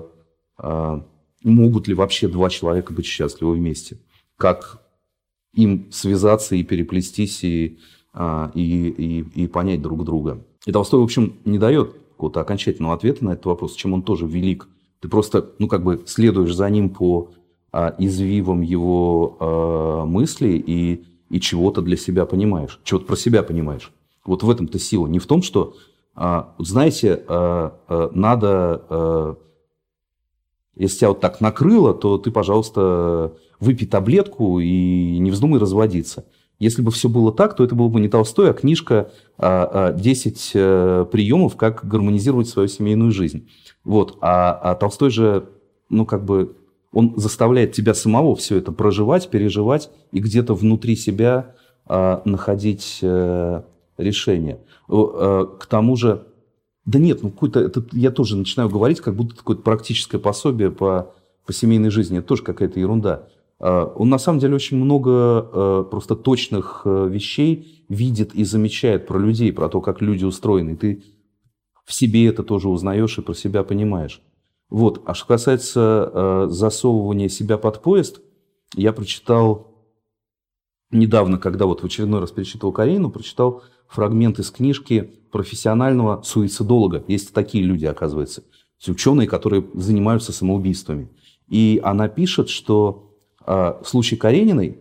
[1.43, 3.97] могут ли вообще два человека быть счастливы вместе?
[4.37, 4.79] Как
[5.55, 7.79] им связаться и переплестись и,
[8.15, 10.45] и, и, и понять друг друга?
[10.67, 14.27] И Толстой, в общем, не дает какого-то окончательного ответа на этот вопрос, чем он тоже
[14.27, 14.67] велик.
[14.99, 17.31] Ты просто, ну, как бы следуешь за ним по
[17.73, 23.91] а, извивом его а, мыслей и, и чего-то для себя понимаешь, чего-то про себя понимаешь.
[24.23, 25.07] Вот в этом-то сила.
[25.07, 25.75] Не в том, что
[26.15, 29.37] а, знаете, а, а, надо,
[30.75, 36.25] если тебя вот так накрыло, то ты, пожалуйста, выпей таблетку и не вздумай разводиться.
[36.59, 41.05] Если бы все было так, то это было бы не Толстой, а книжка «10 э,
[41.11, 43.49] приемов, как гармонизировать свою семейную жизнь».
[43.83, 44.17] Вот.
[44.21, 45.49] А, а Толстой же,
[45.89, 46.55] ну, как бы,
[46.93, 53.61] он заставляет тебя самого все это проживать, переживать и где-то внутри себя находить э,
[53.97, 54.59] решение.
[54.89, 56.25] Э, к тому же,
[56.85, 61.13] да нет, ну какой-то, это я тоже начинаю говорить, как будто такое практическое пособие по,
[61.45, 62.19] по семейной жизни.
[62.19, 63.27] Это тоже какая-то ерунда.
[63.59, 65.11] Э, он на самом деле очень много
[65.53, 70.71] э, просто точных вещей видит и замечает про людей, про то, как люди устроены.
[70.71, 71.03] И ты
[71.85, 74.21] в себе это тоже узнаешь и про себя понимаешь.
[74.73, 75.03] Вот.
[75.05, 78.21] А что касается засовывания себя под поезд,
[78.75, 79.67] я прочитал
[80.91, 87.03] недавно, когда вот в очередной раз перечитывал Каренину, прочитал фрагмент из книжки профессионального суицидолога.
[87.07, 88.43] Есть такие люди, оказывается.
[88.87, 91.09] Ученые, которые занимаются самоубийствами.
[91.47, 94.79] И она пишет, что э, в случае Карениной,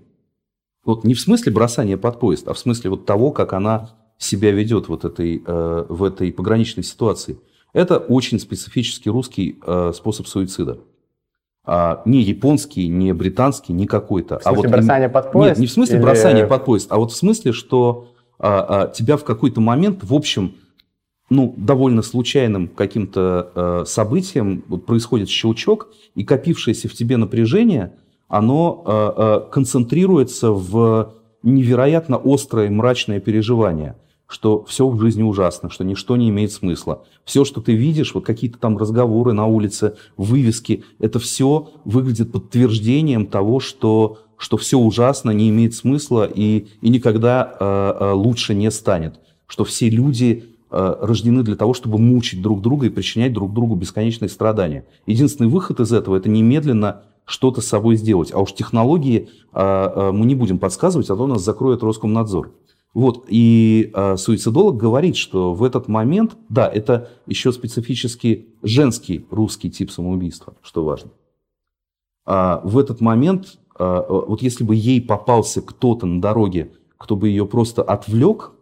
[0.85, 4.53] вот не в смысле бросания под поезд, а в смысле вот того, как она себя
[4.53, 7.39] ведет вот этой, э, в этой пограничной ситуации,
[7.73, 10.79] это очень специфический русский э, способ суицида.
[11.65, 14.41] А, не японский, не британский, не какой-то.
[14.41, 15.51] В смысле а вот бросание под поезд?
[15.51, 16.03] Нет, не в смысле или...
[16.03, 18.09] бросания под поезд, а вот в смысле, что
[18.39, 20.57] а, а, тебя в какой-то момент, в общем,
[21.31, 27.95] ну, довольно случайным каким-то э, событием вот происходит щелчок, и копившееся в тебе напряжение,
[28.29, 33.97] оно э, э, концентрируется в невероятно острое мрачное переживание,
[34.33, 37.05] что все в жизни ужасно, что ничто не имеет смысла.
[37.27, 43.27] Все, что ты видишь, вот какие-то там разговоры на улице, вывески, это все выглядит подтверждением
[43.27, 47.65] того, что что все ужасно, не имеет смысла и, и никогда э,
[48.01, 49.21] э, лучше не станет.
[49.47, 53.77] Что все люди э, рождены для того, чтобы мучить друг друга и причинять друг другу
[53.77, 54.85] бесконечные страдания.
[55.07, 58.33] Единственный выход из этого– это немедленно что-то с собой сделать.
[58.33, 62.51] А уж технологии э, мы не будем подсказывать, а то нас закроет Роскомнадзор.
[62.95, 69.71] Вот, и э, суицидолог говорит, что в этот момент, да, это еще специфически женский русский
[69.71, 71.11] тип самоубийства, что важно.
[72.27, 77.29] А в этот момент а, вот если бы ей попался кто-то на дороге, кто бы
[77.29, 78.53] ее просто отвлек,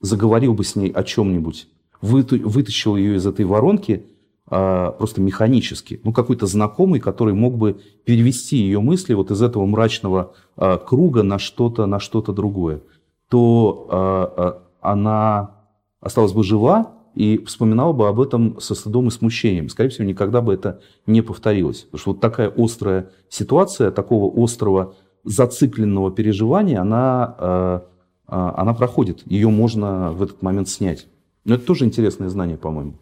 [0.00, 1.68] заговорил бы с ней о чем-нибудь,
[2.00, 4.06] вытащил ее из этой воронки а,
[4.50, 10.34] просто механически, ну какой-то знакомый, который мог бы перевести ее мысли вот из этого мрачного
[10.56, 12.82] а, круга на что-то на что-то другое,
[13.28, 15.52] то она
[16.00, 19.68] осталась бы жива, и вспоминал бы об этом со стыдом и смущением.
[19.68, 21.82] Скорее всего, никогда бы это не повторилось.
[21.82, 27.82] Потому что вот такая острая ситуация, такого острого зацикленного переживания, она,
[28.26, 29.22] она проходит.
[29.26, 31.08] Ее можно в этот момент снять.
[31.44, 32.94] Но это тоже интересное знание, по-моему.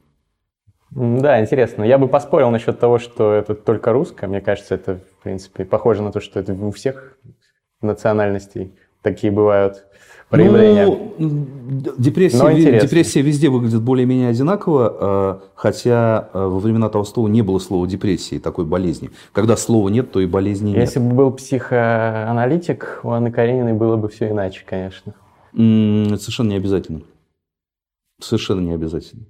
[0.91, 1.83] Да, интересно.
[1.83, 4.27] Я бы поспорил насчет того, что это только русское.
[4.27, 7.19] Мне кажется, это, в принципе, похоже на то, что это у всех
[7.83, 8.73] национальностей
[9.03, 9.87] такие бывают
[10.29, 10.87] проявления.
[10.87, 11.15] Ну,
[11.99, 17.87] депрессия, депрессия везде выглядит более-менее одинаково, а, хотя а, во времена Толстого не было слова
[17.87, 19.11] депрессии, такой болезни.
[19.33, 20.81] Когда слова нет, то и болезни нет.
[20.81, 25.15] Если бы был психоаналитик, у Анны Карениной было бы все иначе, конечно.
[25.53, 27.03] Это совершенно не обязательно.
[28.21, 29.25] Совершенно не обязательно.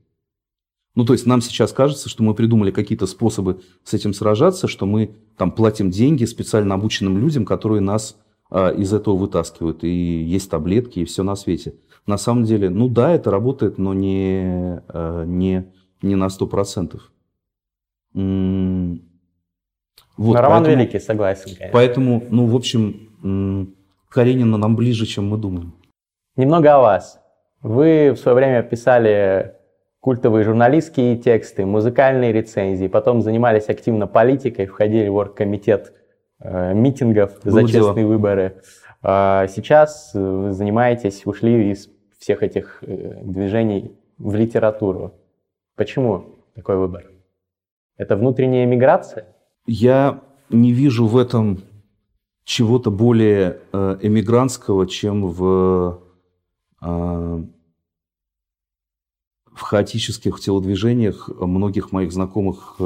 [0.98, 4.84] Ну, то есть нам сейчас кажется, что мы придумали какие-то способы с этим сражаться, что
[4.84, 8.16] мы там платим деньги специально обученным людям, которые нас
[8.50, 9.84] а, из этого вытаскивают.
[9.84, 11.74] И есть таблетки, и все на свете.
[12.06, 15.70] На самом деле, ну да, это работает, но не, а, не,
[16.02, 17.00] не на 100%.
[18.14, 18.98] Вот, но
[20.32, 21.44] Роман поэтому, Великий, согласен.
[21.44, 21.68] Конечно.
[21.72, 23.72] Поэтому, ну, в общем,
[24.08, 25.74] Каренина нам ближе, чем мы думаем.
[26.34, 27.20] Немного о вас.
[27.62, 29.57] Вы в свое время писали
[30.08, 35.92] культовые журналистские тексты, музыкальные рецензии, потом занимались активно политикой, входили в оргкомитет
[36.40, 38.08] Э, митингов Было за честные дело.
[38.08, 38.62] выборы.
[39.02, 45.14] А сейчас вы занимаетесь, ушли из всех этих э, движений в литературу.
[45.76, 47.06] Почему такой выбор?
[47.96, 49.26] Это внутренняя миграция?
[49.66, 51.62] Я не вижу в этом
[52.44, 56.00] чего-то более э, эмигрантского, чем в,
[59.58, 62.76] в хаотических телодвижениях многих моих знакомых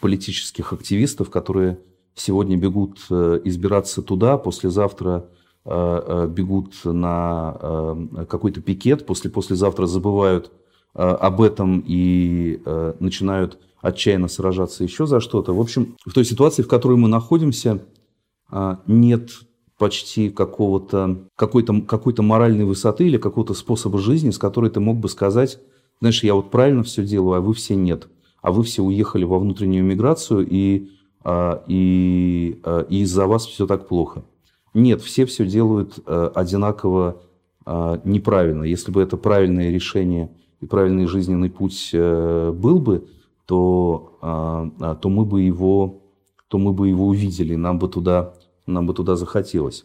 [0.00, 1.78] политических активистов, которые
[2.14, 5.28] сегодня бегут э, избираться туда, послезавтра
[5.64, 7.96] э, э, бегут на
[8.28, 10.52] какой-то пикет, после послезавтра забывают
[10.94, 12.60] об этом и
[12.98, 15.54] начинают отчаянно сражаться еще за что-то.
[15.54, 17.84] В общем, в той ситуации, в которой мы находимся,
[18.86, 19.30] нет
[19.76, 25.08] почти какого-то, какой-то, какой-то моральной высоты или какого-то способа жизни, с которой ты мог бы
[25.08, 25.60] сказать,
[26.00, 28.08] знаешь, я вот правильно все делаю, а вы все нет.
[28.40, 30.90] А вы все уехали во внутреннюю миграцию, и,
[31.24, 34.24] а, и, а, и из-за вас все так плохо.
[34.74, 37.22] Нет, все все делают а, одинаково
[38.04, 38.62] неправильно.
[38.62, 40.30] Если бы это правильное решение
[40.62, 43.08] и правильный жизненный путь э, был бы,
[43.44, 46.00] то, то мы бы его
[46.48, 48.32] то мы бы его увидели, нам бы туда,
[48.66, 49.84] нам бы туда захотелось.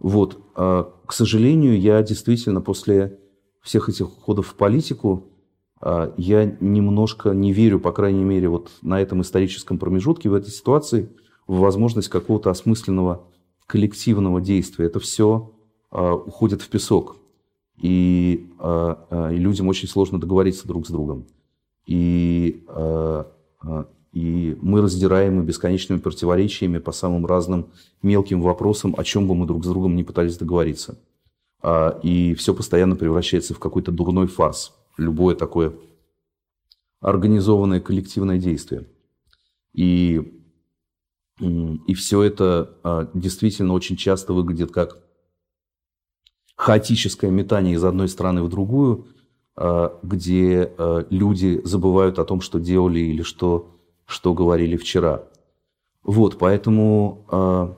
[0.00, 3.20] Вот, к сожалению, я действительно после
[3.60, 5.31] всех этих уходов в политику а,
[6.16, 11.08] я немножко не верю, по крайней мере, вот на этом историческом промежутке, в этой ситуации,
[11.48, 13.24] в возможность какого-то осмысленного
[13.66, 14.86] коллективного действия.
[14.86, 15.52] Это все
[15.90, 17.16] а, уходит в песок.
[17.82, 21.26] А, и людям очень сложно договориться друг с другом.
[21.84, 22.62] И,
[24.12, 27.70] и мы раздираемы бесконечными противоречиями по самым разным
[28.02, 30.96] мелким вопросам, о чем бы мы друг с другом не пытались договориться.
[32.04, 35.74] И все постоянно превращается в какой-то дурной фарс любое такое
[37.02, 38.86] организованное коллективное действие.
[39.74, 40.40] И,
[41.40, 44.98] и все это а, действительно очень часто выглядит как
[46.56, 49.08] хаотическое метание из одной страны в другую,
[49.56, 55.24] а, где а, люди забывают о том, что делали или что, что говорили вчера.
[56.04, 57.76] Вот, поэтому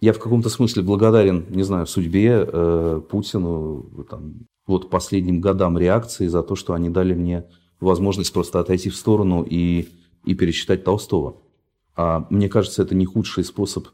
[0.00, 6.42] я в каком-то смысле благодарен, не знаю, судьбе, Путину, там, вот последним годам реакции за
[6.42, 7.44] то, что они дали мне
[7.80, 9.88] возможность просто отойти в сторону и,
[10.24, 11.36] и перечитать Толстого.
[11.94, 13.88] А мне кажется, это не худший способ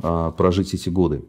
[0.00, 1.24] а, прожить эти годы.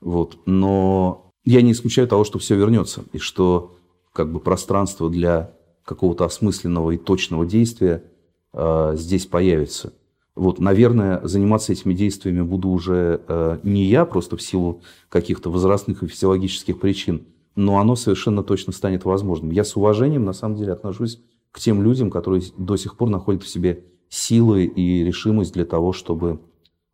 [0.00, 0.38] Вот.
[0.46, 3.76] Но я не исключаю того, что все вернется, и что
[4.12, 5.54] как бы пространство для
[5.84, 8.04] какого-то осмысленного и точного действия
[8.52, 9.94] а, здесь появится.
[10.34, 16.02] Вот, наверное, заниматься этими действиями буду уже а, не я, просто в силу каких-то возрастных
[16.02, 17.26] и физиологических причин,
[17.56, 19.50] но оно совершенно точно станет возможным.
[19.50, 21.20] Я с уважением, на самом деле, отношусь
[21.52, 25.92] к тем людям, которые до сих пор находят в себе силы и решимость для того,
[25.92, 26.40] чтобы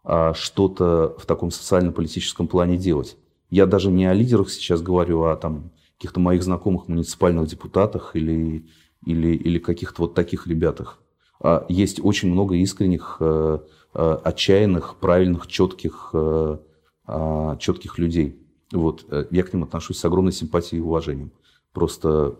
[0.05, 3.17] а, что-то в таком социально-политическом плане делать.
[3.51, 8.67] Я даже не о лидерах сейчас говорю, а там каких-то моих знакомых муниципальных депутатах или,
[9.05, 10.99] или, или каких-то вот таких ребятах.
[11.43, 16.61] А, есть очень много искренних, а, а, отчаянных, правильных, четких, а,
[17.07, 18.40] а, четких людей.
[18.73, 21.33] Вот, э, я к ним отношусь с огромной симпатией и уважением.
[21.73, 22.39] Просто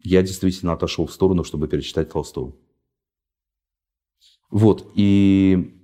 [0.00, 2.54] я действительно отошел в сторону, чтобы перечитать Толстого.
[4.50, 5.82] Вот, и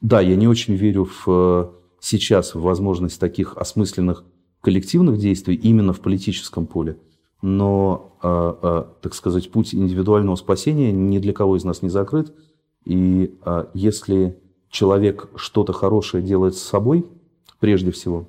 [0.00, 4.24] да, я не очень верю в, э, сейчас в возможность таких осмысленных
[4.60, 6.96] коллективных действий именно в политическом поле.
[7.42, 12.32] Но, э, так сказать, путь индивидуального спасения ни для кого из нас не закрыт.
[12.84, 13.34] И
[13.74, 17.06] если человек что-то хорошее делает с собой–
[17.62, 18.26] прежде всего.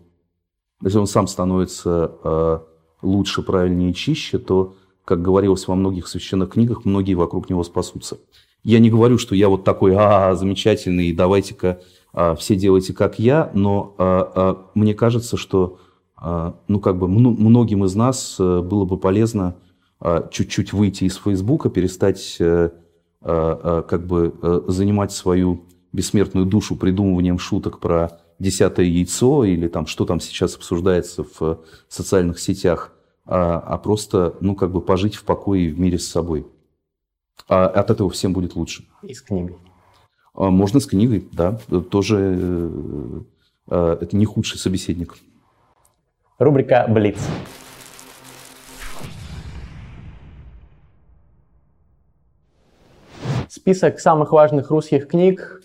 [0.84, 2.60] Если он сам становится э,
[3.02, 8.20] лучше, правильнее и чище, то, как говорилось во многих священных книгах, многие вокруг него спасутся.
[8.64, 11.82] Я не говорю, что я вот такой, а, замечательный, давайте-ка
[12.14, 15.80] а, все делайте как я, но а, а, мне кажется, что
[16.16, 19.56] а, ну, как бы многим из нас было бы полезно
[20.30, 22.70] чуть-чуть выйти из Фейсбука, перестать а,
[23.22, 30.06] а, как бы занимать свою бессмертную душу придумыванием шуток про десятое яйцо или там что
[30.06, 32.94] там сейчас обсуждается в социальных сетях,
[33.26, 36.46] а, а просто, ну, как бы пожить в покое и в мире с собой.
[37.48, 38.86] А от этого всем будет лучше.
[39.02, 39.58] И с книгой.
[40.34, 41.58] А, можно с книгой, да.
[41.90, 43.22] Тоже э,
[43.70, 45.16] э, это не худший собеседник.
[46.38, 47.18] Рубрика «Блиц».
[53.48, 55.64] Список самых важных русских книг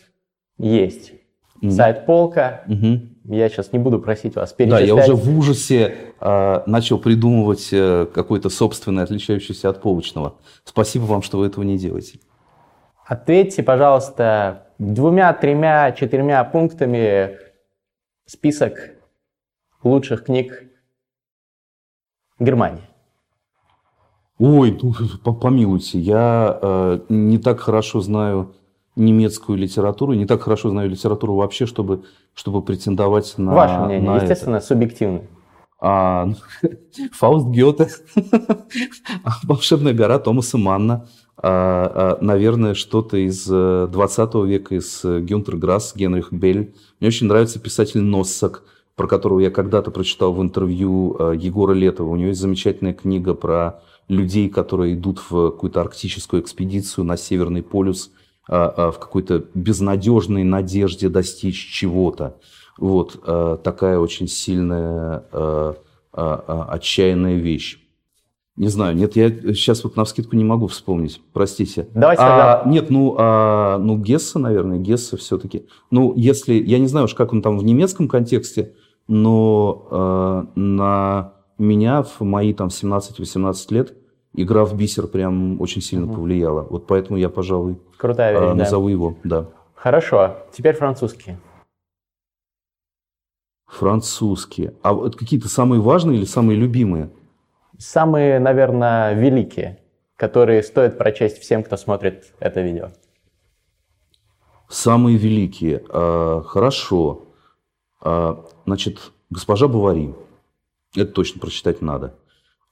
[0.58, 1.17] есть
[1.62, 1.71] mm-hmm.
[1.71, 2.64] сайт Полка.
[2.68, 3.35] Mm-hmm.
[3.35, 4.88] Я сейчас не буду просить вас перечислять.
[4.88, 10.37] Да, я уже в ужасе э, начал придумывать э, какой-то собственный, отличающийся от полочного.
[10.64, 12.21] Спасибо вам, что вы этого не делаете.
[13.05, 17.38] Ответьте, пожалуйста, двумя, тремя, четырьмя пунктами
[18.25, 18.92] список
[19.83, 20.64] лучших книг
[22.38, 22.83] Германии.
[24.38, 28.55] Ой, ну, помилуйте, я э, не так хорошо знаю
[28.98, 34.16] немецкую литературу, не так хорошо знаю литературу вообще, чтобы, чтобы претендовать на Ваше мнение, на
[34.16, 34.66] естественно, это.
[34.66, 35.23] субъективно.
[35.81, 36.29] А,
[37.12, 37.88] Фауст Гёте,
[39.44, 41.06] волшебная гора Томаса Манна,
[41.37, 46.75] а, а, наверное, что-то из 20 э, века, из э, Гюнтер Грасс, Генрих Бель.
[46.98, 48.64] Мне очень нравится писатель Носсак,
[48.96, 52.08] про которого я когда-то прочитал в интервью э, Егора Летова.
[52.08, 57.62] У него есть замечательная книга про людей, которые идут в какую-то арктическую экспедицию на Северный
[57.62, 62.38] полюс– а, а, в какой-то безнадежной надежде достичь чего-то.
[62.79, 65.25] Вот э, такая очень сильная,
[66.13, 67.79] отчаянная вещь.
[68.59, 71.87] Не знаю, нет, я сейчас вот на вскидку не могу вспомнить, простите.
[71.94, 75.67] Давайте а, Нет, ну, а, ну Гесса, наверное, Гесса все-таки.
[75.92, 78.73] Ну, если, я не знаю уж, как он там в немецком контексте,
[79.07, 79.87] но
[80.57, 83.94] э, на меня в мои там 17-18 лет
[84.42, 86.16] игра в бисер прям очень сильно угу.
[86.16, 86.62] повлияла.
[86.62, 88.92] Вот поэтому я, пожалуй, Крутая вещь, назову да.
[88.92, 89.46] его, да.
[89.74, 91.36] Хорошо, теперь французский.
[93.66, 94.74] Французские.
[94.82, 97.10] А вот какие-то самые важные или самые любимые?
[97.76, 99.78] Самые, наверное, великие,
[100.16, 102.88] которые стоит прочесть всем, кто смотрит это видео.
[104.68, 105.84] Самые великие.
[105.88, 107.26] А, хорошо.
[108.00, 110.14] А, значит, госпожа Бавари.
[110.96, 112.14] Это точно прочитать надо.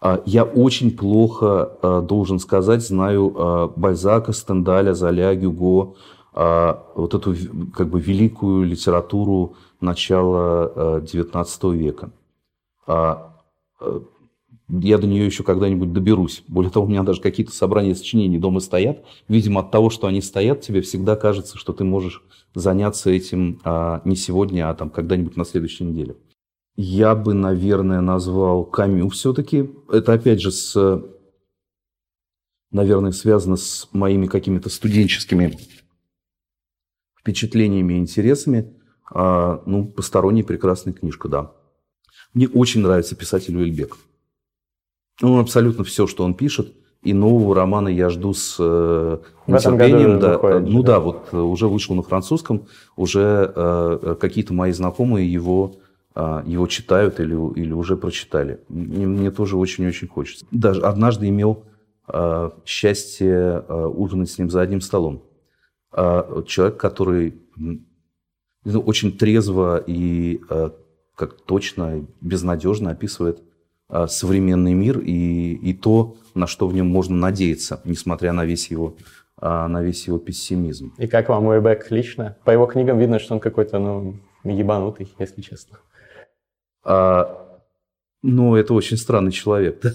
[0.07, 5.95] А, я очень плохо, а, должен сказать, знаю а, Бальзака, Стендаля, Золя, Гюго,
[6.33, 7.35] вот эту
[7.75, 12.11] как бы великую литературу начала XIX века.
[12.87, 16.45] Я до нее еще когда-нибудь доберусь.
[16.47, 19.03] Более того, у меня даже какие-то собрания сочинений дома стоят.
[19.29, 22.23] Видимо, от того, что они стоят, тебе всегда кажется, что ты можешь
[22.55, 23.63] заняться этим
[24.05, 26.17] не сегодня, а там когда-нибудь на следующей неделе.
[26.77, 29.71] Я бы, наверное, назвал Камю все-таки.
[29.91, 31.03] Это, опять же, с,
[32.71, 35.59] наверное, связано с моими какими-то студенческими
[37.19, 38.75] впечатлениями и интересами.
[39.11, 41.53] А, ну, посторонняя прекрасная книжка, да.
[42.35, 43.97] Мне очень нравится писатель Уэльбек.
[45.23, 46.75] Ну, абсолютно все, что он пишет.
[47.03, 50.19] И нового романа я жду с э, нетерпением.
[50.19, 50.35] Да.
[50.35, 50.95] Выходит, ну да.
[50.95, 52.67] да, вот э, уже вышел на французском,
[52.97, 55.86] уже э, какие-то мои знакомые его, э,
[56.47, 58.61] его читают или, или уже прочитали.
[58.69, 60.47] Мне, мне тоже очень-очень хочется.
[60.51, 61.65] Даже однажды имел
[62.09, 65.25] э, счастье э, ужинать с ним за одним столом.
[65.93, 70.71] Э, человек, который ну, очень трезво и э,
[71.17, 73.43] как точно, безнадежно описывает
[73.89, 78.69] а, современный мир и, и то, на что в нем можно надеяться, несмотря на весь
[78.71, 78.97] его,
[79.39, 80.93] а, на весь его пессимизм.
[80.99, 82.37] И как вам Уэбек лично?
[82.45, 85.79] По его книгам видно, что он какой-то, ну, ебанутый, если честно.
[86.87, 87.61] А,
[88.23, 89.93] ну, это очень странный человек, да?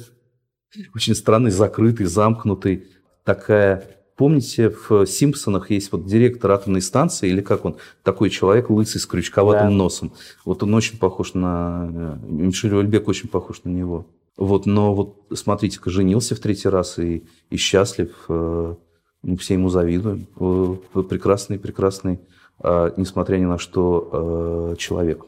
[0.93, 2.87] Очень странный, закрытый, замкнутый.
[3.23, 9.01] Такая Помните, в «Симпсонах» есть вот директор атомной станции, или как он, такой человек лысый
[9.01, 9.75] с крючковатым да.
[9.75, 10.13] носом.
[10.45, 11.89] Вот он очень похож на...
[11.91, 14.05] Э, Мишель Ольбек очень похож на него.
[14.37, 18.13] Вот, но вот смотрите-ка, женился в третий раз и, и счастлив.
[18.29, 18.75] Э,
[19.23, 20.27] ну, все ему завидуем.
[21.09, 22.19] Прекрасный, прекрасный,
[22.59, 25.25] а, несмотря ни на что, э, человек.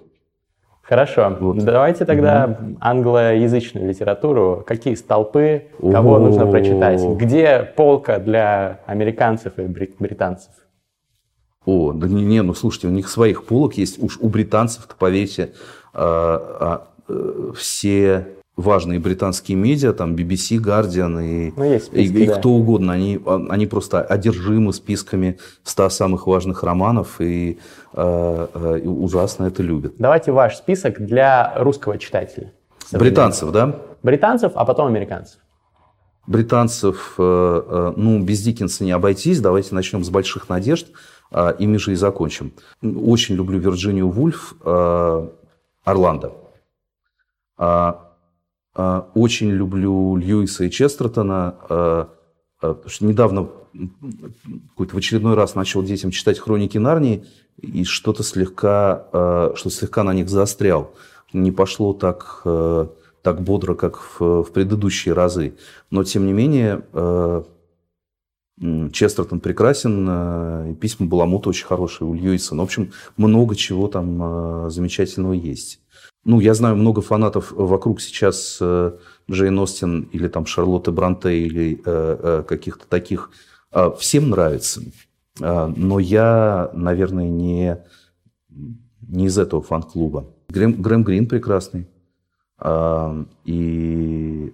[0.83, 1.35] Хорошо.
[1.39, 1.63] Вот.
[1.63, 2.77] Давайте тогда угу.
[2.81, 4.63] англоязычную литературу.
[4.67, 6.19] Какие столпы, кого О-о-о.
[6.19, 7.01] нужно прочитать?
[7.01, 10.51] Где полка для американцев и британцев?
[11.65, 14.03] О, да не, не, ну слушайте, у них своих полок есть.
[14.03, 15.53] Уж у британцев-то, поверьте,
[15.93, 22.35] а, а, все важные британские медиа, там BBC, Guardian и, ну, списки, и, и да.
[22.37, 27.59] кто угодно, они, они просто одержимы списками 100 самых важных романов и,
[27.93, 29.95] э, э, и ужасно это любят.
[29.97, 32.53] Давайте ваш список для русского читателя.
[32.91, 33.75] Британцев, да?
[34.03, 35.39] Британцев, а потом американцев.
[36.27, 39.41] Британцев, э, э, ну, без Диккенса не обойтись.
[39.41, 40.87] Давайте начнем с «Больших надежд»,
[41.31, 42.53] э, ими же и закончим.
[42.81, 45.27] Очень люблю Вирджинию Вульф, э,
[45.83, 46.33] Орландо.
[47.57, 48.02] А, а,
[48.75, 51.55] очень люблю Льюиса и Честертона.
[51.69, 52.09] А,
[52.61, 53.49] а, недавно
[54.77, 57.25] в очередной раз начал детям читать «Хроники Нарнии»
[57.57, 60.93] и что-то слегка, что слегка на них застрял.
[61.33, 65.55] Не пошло так, так бодро, как в, в предыдущие разы.
[65.89, 66.83] Но, тем не менее,
[68.91, 72.53] Честертон прекрасен, письма Баламута очень хорошие у Льюиса.
[72.53, 75.82] Ну, в общем, много чего там замечательного есть.
[76.25, 78.93] Ну, я знаю много фанатов вокруг сейчас э,
[79.29, 83.29] Джейн Остин или там Шарлотты Бранте или э, э, каких-то таких.
[83.73, 84.81] Э, всем нравится.
[85.41, 87.77] Э, но я, наверное, не,
[89.01, 90.29] не из этого фан-клуба.
[90.47, 91.89] Грэм, Грэм Грин прекрасный.
[92.59, 94.53] Э, и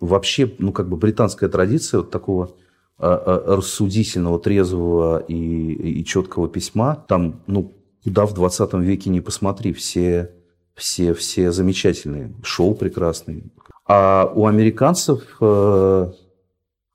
[0.00, 2.54] вообще, ну, как бы британская традиция вот такого
[2.96, 7.04] рассудительного, трезвого и, и четкого письма.
[7.08, 7.74] Там, ну,
[8.04, 10.30] куда в 20 веке не посмотри, все
[10.74, 13.44] все, все замечательные, шоу прекрасные.
[13.86, 16.12] А у американцев, э,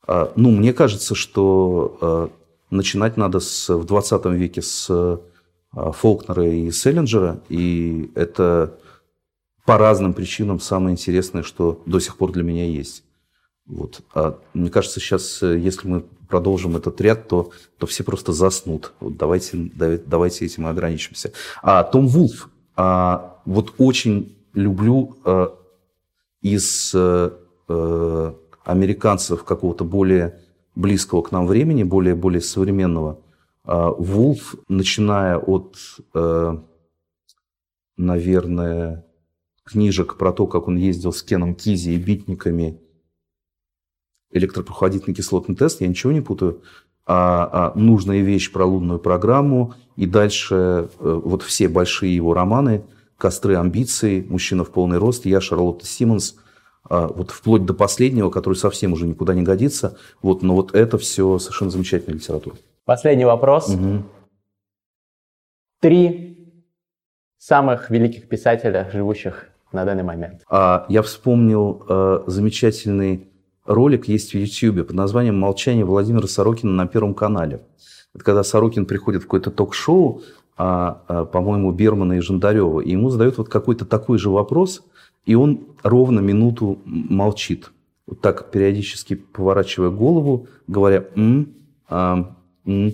[0.08, 2.28] э, ну, мне кажется, что э,
[2.72, 5.18] начинать надо с, в 20 веке с э,
[5.72, 8.78] Фолкнера и Селлинджера, и это
[9.66, 13.04] по разным причинам самое интересное, что до сих пор для меня есть.
[13.68, 14.02] Вот.
[14.16, 18.94] А мне кажется, сейчас, если мы продолжим этот ряд, то, то все просто заснут.
[19.00, 21.34] Вот давайте, давайте этим ограничимся.
[21.62, 22.50] А Том Вулф
[22.82, 25.54] А, вот очень люблю а,
[26.42, 30.40] из а, американцев какого-то более
[30.76, 33.20] близкого к нам времени, более, более современного,
[33.66, 35.76] а, Вулф, начиная от,
[36.14, 36.64] а,
[37.98, 39.06] наверное,
[39.66, 42.80] книжек про то, как он ездил с Кеном Кизи и битниками,
[44.32, 46.62] электропроходительный кислотный тест, я ничего не путаю,
[47.76, 50.56] нужная вещь про лунную программу, и дальше
[51.00, 52.84] э, вот все большие его романы
[53.18, 56.36] «Костры амбиций», «Мужчина в полный рост», «Я Шарлотта Симмонс»,
[56.90, 60.98] а, вот вплоть до последнего, который совсем уже никуда не годится, вот, но вот это
[60.98, 62.56] все совершенно замечательная литература.
[62.86, 63.70] Последний вопрос.
[63.70, 64.04] Угу.
[65.82, 66.64] Три
[67.38, 70.44] самых великих писателя, живущих на данный момент.
[70.50, 73.28] А, я вспомнил а, замечательный
[73.70, 77.62] ролик есть в YouTube под названием «Молчание Владимира Сорокина на Первом канале».
[78.16, 80.24] Это когда Сорокин приходит в какое-то ток-шоу,
[80.58, 84.84] а, а, по-моему, Бермана и Жандарева, и ему задают вот какой-то такой же вопрос,
[85.26, 87.72] и он ровно минуту молчит.
[88.08, 91.54] Вот так периодически поворачивая голову, говоря «м»,
[91.88, 92.94] а, «м».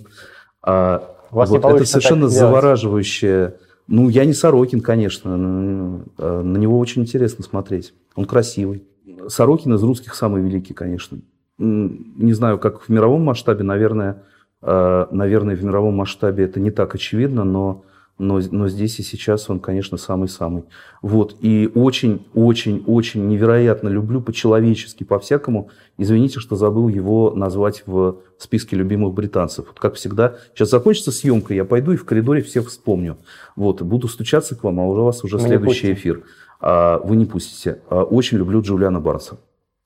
[0.61, 3.55] А, вот это совершенно завораживающее.
[3.87, 7.93] Ну, я не Сорокин, конечно, но, а, на него очень интересно смотреть.
[8.15, 8.83] Он красивый.
[9.27, 11.19] Сорокин из русских самый великий, конечно.
[11.57, 14.23] Не знаю, как в мировом масштабе, наверное,
[14.61, 17.85] э, наверное, в мировом масштабе это не так очевидно, но,
[18.17, 20.63] но, но здесь и сейчас он, конечно, самый-самый.
[21.01, 21.37] Вот.
[21.39, 25.69] И очень-очень-очень невероятно люблю по-человечески, по-всякому.
[25.97, 29.67] Извините, что забыл его назвать в списке любимых британцев.
[29.67, 33.17] Вот как всегда, сейчас закончится съемка, я пойду и в коридоре всех вспомню.
[33.55, 33.81] Вот.
[33.81, 36.23] Буду стучаться к вам, а у вас уже Мы следующий эфир.
[36.59, 37.79] А, вы не пустите.
[37.89, 39.37] А, очень люблю Джулиана Барса.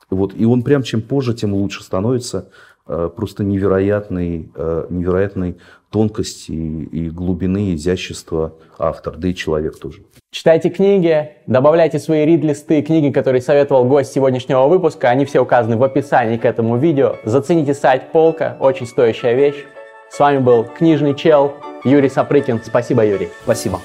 [0.10, 2.50] Вот, и он прям чем позже, тем лучше становится.
[2.86, 4.52] А, просто невероятной,
[4.90, 5.58] невероятной
[5.90, 10.04] тонкости и глубины, изящества автор, да и человек тоже.
[10.32, 15.10] Читайте книги, добавляйте свои рид-листы, книги, которые советовал гость сегодняшнего выпуска.
[15.10, 17.16] Они все указаны в описании к этому видео.
[17.24, 19.66] Зацените сайт Полка, очень стоящая вещь.
[20.12, 21.54] С вами был книжный чел
[21.84, 22.62] Юрий Сапрыкин.
[22.64, 23.30] Спасибо, Юрий.
[23.44, 23.80] Спасибо.